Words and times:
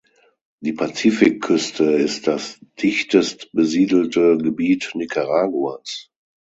Die 0.61 0.73
Pazifikküste 0.73 1.83
ist 1.83 2.25
das 2.25 2.59
dichtest 2.79 3.51
besiedelte 3.51 4.35
Gebiet 4.39 4.93
Nicaraguas. 4.95 6.09